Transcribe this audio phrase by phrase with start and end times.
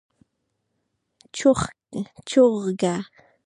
[1.35, 1.59] 🐦
[2.29, 2.95] چوغکه